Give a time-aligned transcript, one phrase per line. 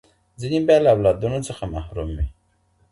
[0.39, 2.27] ځيني بيا له اولادونو څخه محروم وي.